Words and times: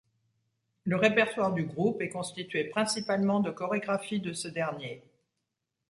Le 0.83 0.95
répertoire 0.95 1.53
du 1.53 1.61
groupe 1.63 2.01
est 2.01 2.09
constitué 2.09 2.63
principalement 2.63 3.39
de 3.39 3.51
chorégraphies 3.51 4.19
de 4.19 4.33
ce 4.33 4.47
dernier. 4.47 5.03